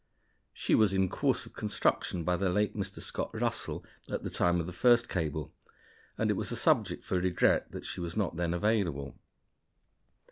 She 0.51 0.73
was 0.73 0.93
in 0.95 1.09
course 1.09 1.45
of 1.45 1.53
construction 1.53 2.23
by 2.23 2.35
the 2.35 2.49
late 2.49 2.75
Mr. 2.75 2.99
Scott 2.99 3.29
Russell 3.39 3.85
at 4.09 4.23
the 4.23 4.31
time 4.31 4.59
of 4.59 4.65
the 4.65 4.73
first 4.73 5.07
cable, 5.07 5.53
and 6.17 6.31
it 6.31 6.35
was 6.35 6.51
a 6.51 6.55
subject 6.55 7.03
for 7.05 7.19
regret 7.19 7.69
that 7.71 7.85
she 7.85 8.01
was 8.01 8.17
not 8.17 8.35
then 8.35 8.55
available. 8.55 9.19